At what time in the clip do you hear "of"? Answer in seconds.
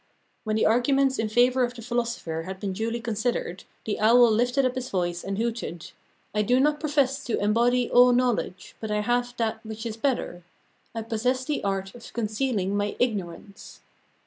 1.63-1.75, 11.93-12.11